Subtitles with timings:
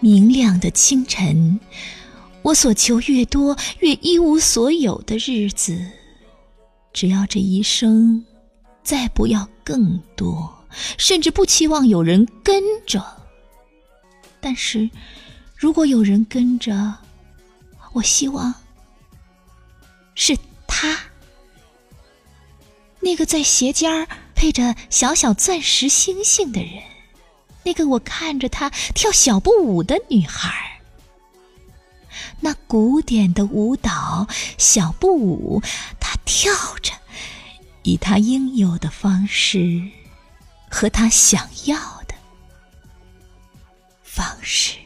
[0.00, 1.60] 明亮的清晨
[2.42, 5.78] 我所求越多越一无所有的日子
[6.92, 8.24] 只要这一生
[8.82, 10.52] 再不要更多
[10.96, 13.04] 甚至不期望有人跟着。
[14.40, 14.88] 但是
[15.54, 16.94] 如果有人跟着
[17.92, 18.54] 我希望
[20.14, 20.98] 是他
[23.10, 24.06] 那个在鞋尖儿
[24.36, 26.80] 配着小小钻石星星的人。
[27.64, 30.80] 那个我看着他跳小步舞的女孩，
[32.38, 34.28] 那古典的舞蹈
[34.58, 35.60] 小步舞，
[35.98, 36.92] 她跳着，
[37.82, 39.82] 以她应有的方式，
[40.70, 42.14] 和她想要的
[44.04, 44.76] 方式。